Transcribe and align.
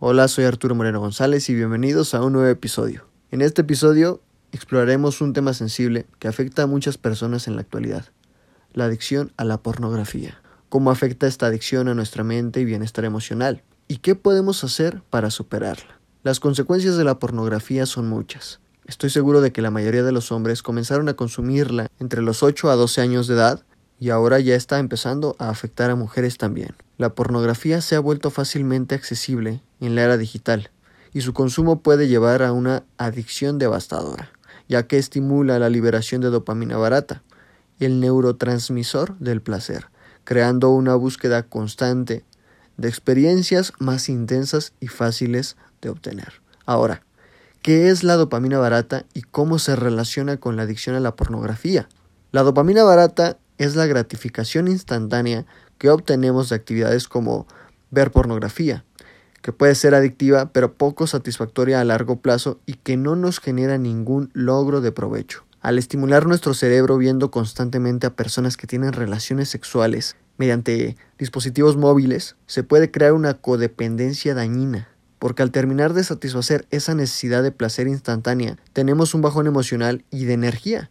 Hola, 0.00 0.28
soy 0.28 0.44
Arturo 0.44 0.76
Moreno 0.76 1.00
González 1.00 1.50
y 1.50 1.56
bienvenidos 1.56 2.14
a 2.14 2.22
un 2.22 2.34
nuevo 2.34 2.48
episodio. 2.48 3.08
En 3.32 3.42
este 3.42 3.62
episodio 3.62 4.22
exploraremos 4.52 5.20
un 5.20 5.32
tema 5.32 5.54
sensible 5.54 6.06
que 6.20 6.28
afecta 6.28 6.62
a 6.62 6.66
muchas 6.68 6.96
personas 6.96 7.48
en 7.48 7.56
la 7.56 7.62
actualidad, 7.62 8.04
la 8.72 8.84
adicción 8.84 9.32
a 9.36 9.44
la 9.44 9.60
pornografía. 9.60 10.40
Cómo 10.68 10.92
afecta 10.92 11.26
esta 11.26 11.46
adicción 11.46 11.88
a 11.88 11.94
nuestra 11.94 12.22
mente 12.22 12.60
y 12.60 12.64
bienestar 12.64 13.06
emocional 13.06 13.64
y 13.88 13.96
qué 13.96 14.14
podemos 14.14 14.62
hacer 14.62 15.02
para 15.10 15.32
superarla. 15.32 15.98
Las 16.22 16.38
consecuencias 16.38 16.96
de 16.96 17.02
la 17.02 17.18
pornografía 17.18 17.84
son 17.84 18.08
muchas. 18.08 18.60
Estoy 18.86 19.10
seguro 19.10 19.40
de 19.40 19.50
que 19.50 19.62
la 19.62 19.72
mayoría 19.72 20.04
de 20.04 20.12
los 20.12 20.30
hombres 20.30 20.62
comenzaron 20.62 21.08
a 21.08 21.14
consumirla 21.14 21.88
entre 21.98 22.22
los 22.22 22.44
8 22.44 22.70
a 22.70 22.76
12 22.76 23.00
años 23.00 23.26
de 23.26 23.34
edad 23.34 23.64
y 23.98 24.10
ahora 24.10 24.38
ya 24.38 24.54
está 24.54 24.78
empezando 24.78 25.34
a 25.40 25.48
afectar 25.48 25.90
a 25.90 25.96
mujeres 25.96 26.38
también. 26.38 26.76
La 26.98 27.14
pornografía 27.14 27.80
se 27.80 27.94
ha 27.94 28.00
vuelto 28.00 28.30
fácilmente 28.30 28.96
accesible 28.96 29.62
en 29.80 29.94
la 29.94 30.02
era 30.02 30.16
digital 30.16 30.70
y 31.12 31.20
su 31.20 31.32
consumo 31.32 31.80
puede 31.80 32.08
llevar 32.08 32.42
a 32.42 32.52
una 32.52 32.82
adicción 32.98 33.58
devastadora, 33.58 34.30
ya 34.68 34.88
que 34.88 34.98
estimula 34.98 35.60
la 35.60 35.70
liberación 35.70 36.20
de 36.20 36.30
dopamina 36.30 36.76
barata, 36.76 37.22
el 37.78 38.00
neurotransmisor 38.00 39.16
del 39.18 39.40
placer, 39.40 39.86
creando 40.24 40.70
una 40.70 40.96
búsqueda 40.96 41.44
constante 41.44 42.24
de 42.76 42.88
experiencias 42.88 43.72
más 43.78 44.08
intensas 44.08 44.72
y 44.80 44.88
fáciles 44.88 45.56
de 45.80 45.90
obtener. 45.90 46.42
Ahora, 46.66 47.02
¿qué 47.62 47.90
es 47.90 48.02
la 48.02 48.16
dopamina 48.16 48.58
barata 48.58 49.04
y 49.14 49.22
cómo 49.22 49.60
se 49.60 49.76
relaciona 49.76 50.38
con 50.38 50.56
la 50.56 50.64
adicción 50.64 50.96
a 50.96 51.00
la 51.00 51.14
pornografía? 51.14 51.88
La 52.32 52.42
dopamina 52.42 52.82
barata 52.82 53.38
es 53.56 53.76
la 53.76 53.86
gratificación 53.86 54.68
instantánea 54.68 55.46
que 55.78 55.90
obtenemos 55.90 56.48
de 56.48 56.56
actividades 56.56 57.08
como 57.08 57.46
ver 57.90 58.10
pornografía, 58.10 58.84
que 59.42 59.52
puede 59.52 59.74
ser 59.74 59.94
adictiva 59.94 60.52
pero 60.52 60.74
poco 60.74 61.06
satisfactoria 61.06 61.80
a 61.80 61.84
largo 61.84 62.20
plazo 62.20 62.60
y 62.66 62.74
que 62.74 62.96
no 62.96 63.16
nos 63.16 63.40
genera 63.40 63.78
ningún 63.78 64.30
logro 64.34 64.80
de 64.80 64.92
provecho. 64.92 65.44
Al 65.60 65.78
estimular 65.78 66.26
nuestro 66.26 66.54
cerebro 66.54 66.98
viendo 66.98 67.30
constantemente 67.30 68.06
a 68.06 68.14
personas 68.14 68.56
que 68.56 68.66
tienen 68.66 68.92
relaciones 68.92 69.48
sexuales 69.48 70.16
mediante 70.36 70.96
dispositivos 71.18 71.76
móviles, 71.76 72.36
se 72.46 72.62
puede 72.62 72.90
crear 72.90 73.12
una 73.12 73.34
codependencia 73.34 74.34
dañina, 74.34 74.88
porque 75.18 75.42
al 75.42 75.50
terminar 75.50 75.94
de 75.94 76.04
satisfacer 76.04 76.66
esa 76.70 76.94
necesidad 76.94 77.42
de 77.42 77.50
placer 77.50 77.88
instantánea, 77.88 78.56
tenemos 78.72 79.14
un 79.14 79.22
bajón 79.22 79.48
emocional 79.48 80.04
y 80.10 80.26
de 80.26 80.34
energía, 80.34 80.90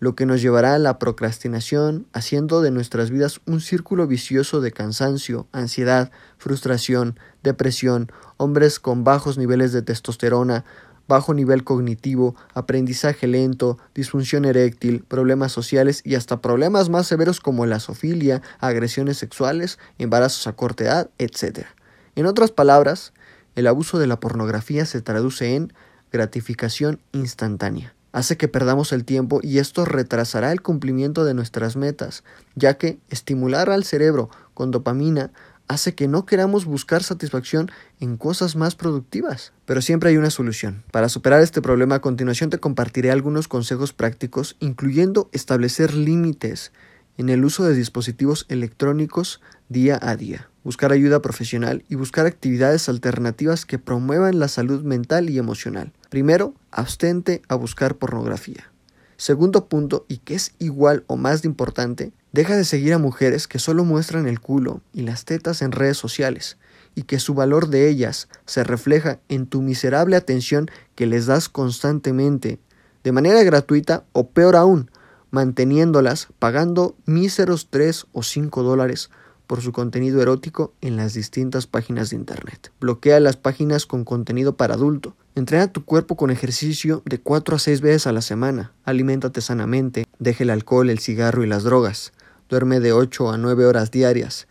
lo 0.00 0.14
que 0.14 0.26
nos 0.26 0.40
llevará 0.40 0.74
a 0.74 0.78
la 0.78 0.98
procrastinación, 0.98 2.06
haciendo 2.12 2.62
de 2.62 2.70
nuestras 2.70 3.10
vidas 3.10 3.40
un 3.46 3.60
círculo 3.60 4.06
vicioso 4.06 4.60
de 4.60 4.72
cansancio, 4.72 5.48
ansiedad, 5.52 6.10
frustración, 6.38 7.18
depresión, 7.42 8.10
hombres 8.36 8.78
con 8.78 9.04
bajos 9.04 9.38
niveles 9.38 9.72
de 9.72 9.82
testosterona, 9.82 10.64
bajo 11.08 11.32
nivel 11.34 11.64
cognitivo, 11.64 12.36
aprendizaje 12.54 13.26
lento, 13.26 13.78
disfunción 13.94 14.44
eréctil, 14.44 15.02
problemas 15.02 15.52
sociales 15.52 16.02
y 16.04 16.14
hasta 16.14 16.40
problemas 16.42 16.90
más 16.90 17.06
severos 17.06 17.40
como 17.40 17.66
la 17.66 17.80
zoofilia, 17.80 18.42
agresiones 18.60 19.16
sexuales, 19.16 19.78
embarazos 19.96 20.46
a 20.46 20.52
corta 20.52 20.84
edad, 20.84 21.10
etc. 21.18 21.66
En 22.14 22.26
otras 22.26 22.52
palabras, 22.52 23.14
el 23.56 23.66
abuso 23.66 23.98
de 23.98 24.06
la 24.06 24.20
pornografía 24.20 24.84
se 24.84 25.00
traduce 25.00 25.56
en 25.56 25.72
gratificación 26.12 27.00
instantánea 27.12 27.94
hace 28.12 28.36
que 28.36 28.48
perdamos 28.48 28.92
el 28.92 29.04
tiempo 29.04 29.40
y 29.42 29.58
esto 29.58 29.84
retrasará 29.84 30.52
el 30.52 30.62
cumplimiento 30.62 31.24
de 31.24 31.34
nuestras 31.34 31.76
metas, 31.76 32.24
ya 32.54 32.74
que 32.74 32.98
estimular 33.10 33.70
al 33.70 33.84
cerebro 33.84 34.30
con 34.54 34.70
dopamina 34.70 35.30
hace 35.68 35.94
que 35.94 36.08
no 36.08 36.24
queramos 36.24 36.64
buscar 36.64 37.02
satisfacción 37.02 37.70
en 38.00 38.16
cosas 38.16 38.56
más 38.56 38.74
productivas. 38.74 39.52
Pero 39.66 39.82
siempre 39.82 40.10
hay 40.10 40.16
una 40.16 40.30
solución. 40.30 40.82
Para 40.90 41.10
superar 41.10 41.42
este 41.42 41.62
problema 41.62 41.96
a 41.96 42.00
continuación 42.00 42.50
te 42.50 42.58
compartiré 42.58 43.10
algunos 43.10 43.48
consejos 43.48 43.92
prácticos, 43.92 44.56
incluyendo 44.60 45.28
establecer 45.32 45.94
límites 45.94 46.72
en 47.18 47.28
el 47.28 47.44
uso 47.44 47.64
de 47.64 47.74
dispositivos 47.74 48.46
electrónicos 48.48 49.40
día 49.68 49.98
a 50.00 50.16
día, 50.16 50.48
buscar 50.64 50.92
ayuda 50.92 51.20
profesional 51.20 51.84
y 51.88 51.96
buscar 51.96 52.26
actividades 52.26 52.88
alternativas 52.88 53.66
que 53.66 53.78
promuevan 53.78 54.38
la 54.38 54.48
salud 54.48 54.82
mental 54.82 55.28
y 55.28 55.38
emocional. 55.38 55.92
Primero, 56.08 56.54
abstente 56.70 57.42
a 57.48 57.54
buscar 57.54 57.96
pornografía. 57.96 58.70
Segundo 59.16 59.66
punto, 59.66 60.06
y 60.08 60.18
que 60.18 60.34
es 60.34 60.54
igual 60.58 61.04
o 61.06 61.16
más 61.16 61.42
de 61.42 61.48
importante, 61.48 62.12
deja 62.32 62.56
de 62.56 62.64
seguir 62.64 62.94
a 62.94 62.98
mujeres 62.98 63.48
que 63.48 63.58
solo 63.58 63.84
muestran 63.84 64.26
el 64.26 64.40
culo 64.40 64.80
y 64.92 65.02
las 65.02 65.24
tetas 65.24 65.60
en 65.60 65.72
redes 65.72 65.98
sociales, 65.98 66.56
y 66.94 67.02
que 67.02 67.18
su 67.18 67.34
valor 67.34 67.68
de 67.68 67.88
ellas 67.88 68.28
se 68.46 68.64
refleja 68.64 69.18
en 69.28 69.46
tu 69.46 69.60
miserable 69.60 70.16
atención 70.16 70.70
que 70.94 71.06
les 71.06 71.26
das 71.26 71.48
constantemente, 71.48 72.58
de 73.04 73.12
manera 73.12 73.42
gratuita 73.42 74.04
o 74.12 74.30
peor 74.30 74.56
aún, 74.56 74.90
manteniéndolas 75.30 76.28
pagando 76.38 76.96
míseros 77.04 77.68
3 77.70 78.06
o 78.12 78.22
5 78.22 78.62
dólares 78.62 79.10
por 79.46 79.62
su 79.62 79.72
contenido 79.72 80.20
erótico 80.20 80.74
en 80.80 80.96
las 80.96 81.14
distintas 81.14 81.66
páginas 81.66 82.10
de 82.10 82.16
Internet. 82.16 82.70
Bloquea 82.80 83.18
las 83.18 83.36
páginas 83.36 83.86
con 83.86 84.04
contenido 84.04 84.56
para 84.56 84.74
adulto. 84.74 85.16
Entrena 85.38 85.68
tu 85.68 85.84
cuerpo 85.84 86.16
con 86.16 86.32
ejercicio 86.32 87.00
de 87.04 87.20
4 87.20 87.54
a 87.54 87.58
6 87.60 87.80
veces 87.80 88.08
a 88.08 88.12
la 88.12 88.22
semana. 88.22 88.72
Aliméntate 88.84 89.40
sanamente. 89.40 90.04
Deje 90.18 90.42
el 90.42 90.50
alcohol, 90.50 90.90
el 90.90 90.98
cigarro 90.98 91.44
y 91.44 91.46
las 91.46 91.62
drogas. 91.62 92.12
Duerme 92.48 92.80
de 92.80 92.92
8 92.92 93.30
a 93.30 93.38
9 93.38 93.64
horas 93.64 93.92
diarias. 93.92 94.48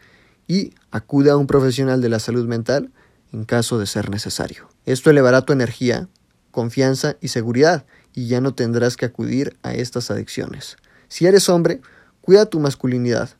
Y 0.47 0.75
acude 0.89 1.29
a 1.29 1.35
un 1.35 1.45
profesional 1.45 1.99
de 1.99 2.07
la 2.07 2.19
salud 2.19 2.47
mental 2.47 2.93
en 3.33 3.43
caso 3.43 3.79
de 3.79 3.85
ser 3.85 4.09
necesario. 4.09 4.69
Esto 4.85 5.09
elevará 5.09 5.41
tu 5.41 5.51
energía, 5.51 6.07
confianza 6.51 7.17
y 7.19 7.27
seguridad 7.27 7.85
y 8.13 8.27
ya 8.27 8.39
no 8.39 8.53
tendrás 8.53 8.95
que 8.95 9.05
acudir 9.05 9.57
a 9.63 9.73
estas 9.73 10.09
adicciones. 10.09 10.77
Si 11.09 11.25
eres 11.25 11.49
hombre, 11.49 11.81
cuida 12.21 12.45
tu 12.45 12.61
masculinidad 12.61 13.31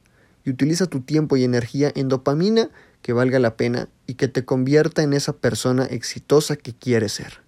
y 0.43 0.49
utiliza 0.49 0.87
tu 0.87 0.99
tiempo 0.99 1.37
y 1.37 1.45
energía 1.45 1.93
en 1.95 2.09
dopamina 2.09 2.71
que 3.01 3.13
valga 3.13 3.39
la 3.39 3.55
pena 3.55 3.89
y 4.05 4.15
que 4.15 4.27
te 4.27 4.45
convierta 4.45 5.03
en 5.03 5.13
esa 5.13 5.33
persona 5.33 5.85
exitosa 5.85 6.55
que 6.55 6.73
quieres 6.73 7.13
ser. 7.13 7.41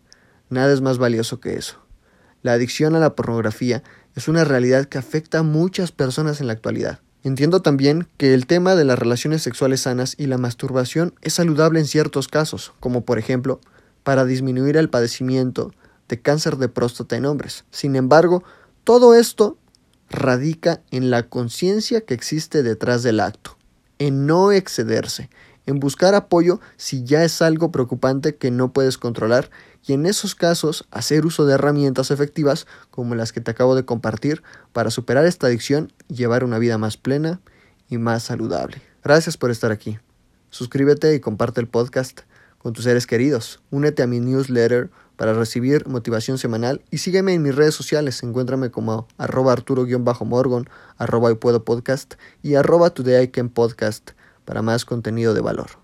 Nada 0.50 0.74
es 0.74 0.82
más 0.82 0.98
valioso 0.98 1.40
que 1.40 1.56
eso. 1.56 1.78
La 2.42 2.54
adicción 2.54 2.96
a 2.96 3.00
la 3.00 3.16
pornografía 3.16 3.84
es 4.16 4.28
una 4.28 4.44
realidad 4.44 4.86
que 4.86 4.98
afecta 4.98 5.40
a 5.40 5.44
muchas 5.44 5.92
personas 5.92 6.42
en 6.42 6.48
la 6.48 6.54
actualidad. 6.54 7.00
Entiendo 7.24 7.62
también 7.62 8.08
que 8.18 8.34
el 8.34 8.48
tema 8.48 8.76
de 8.76 8.86
las 8.86 8.98
relaciones 8.98 9.42
sexuales 9.42 9.82
sanas 9.82 10.16
y 10.18 10.28
la 10.28 10.38
masturbación 10.38 11.14
es 11.22 11.34
saludable 11.34 11.80
en 11.80 11.86
ciertos 11.86 12.30
casos, 12.30 12.74
como 12.80 13.04
por 13.04 13.20
ejemplo, 13.20 13.60
para 14.04 14.24
disminuir 14.24 14.78
el 14.78 14.90
padecimiento 14.90 15.74
de 16.08 16.22
cáncer 16.22 16.56
de 16.56 16.70
próstata 16.70 17.18
en 17.18 17.26
hombres. 17.26 17.66
Sin 17.72 17.98
embargo, 17.98 18.44
todo 18.86 19.16
esto 19.16 19.58
radica 20.10 20.82
en 20.92 21.12
la 21.12 21.28
conciencia 21.28 22.02
que 22.02 22.14
existe 22.14 22.64
detrás 22.64 23.04
del 23.04 23.20
acto, 23.20 23.58
en 24.00 24.26
no 24.26 24.52
excederse, 24.52 25.30
en 25.66 25.80
buscar 25.80 26.16
apoyo 26.16 26.60
si 26.78 27.04
ya 27.04 27.24
es 27.24 27.42
algo 27.42 27.72
preocupante 27.72 28.36
que 28.36 28.50
no 28.50 28.74
puedes 28.74 28.98
controlar 28.98 29.52
y 29.86 29.94
en 29.94 30.06
esos 30.06 30.36
casos 30.36 30.88
hacer 30.92 31.26
uso 31.26 31.46
de 31.46 31.54
herramientas 31.54 32.12
efectivas 32.12 32.66
como 32.90 33.16
las 33.16 33.32
que 33.32 33.42
te 33.42 33.52
acabo 33.52 33.76
de 33.76 33.86
compartir 33.86 34.42
para 34.74 34.90
superar 34.90 35.26
esta 35.26 35.48
adicción 35.48 35.94
y 36.08 36.16
llevar 36.16 36.44
una 36.44 36.58
vida 36.58 36.78
más 36.78 36.98
plena 36.98 37.40
y 37.90 37.98
más 37.98 38.24
saludable. 38.24 38.82
Gracias 39.04 39.38
por 39.38 39.52
estar 39.52 39.72
aquí. 39.72 40.00
Suscríbete 40.50 41.14
y 41.14 41.20
comparte 41.20 41.62
el 41.62 41.68
podcast 41.68 42.22
con 42.60 42.74
tus 42.74 42.84
seres 42.84 43.08
queridos. 43.08 43.60
Únete 43.72 44.04
a 44.04 44.08
mi 44.08 44.20
newsletter 44.20 44.92
para 45.16 45.34
recibir 45.34 45.88
motivación 45.88 46.38
semanal 46.38 46.82
y 46.92 47.00
sígueme 47.00 47.34
en 47.34 47.42
mis 47.42 47.56
redes 47.56 47.74
sociales. 47.74 48.22
Encuéntrame 48.24 48.70
como 48.72 49.08
arroba 49.18 49.52
arturo-morgon, 49.52 50.70
arroba 50.98 51.32
y 51.32 51.36
puedo 51.36 51.66
podcast 51.66 52.14
y 52.44 52.56
arroba 52.56 52.92
today 52.92 53.24
I 53.24 53.28
can 53.30 53.50
podcast 53.50 54.12
para 54.46 54.62
más 54.62 54.86
contenido 54.86 55.34
de 55.34 55.42
valor. 55.42 55.79